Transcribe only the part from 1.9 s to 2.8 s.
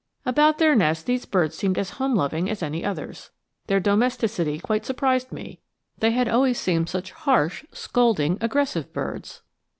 home loving as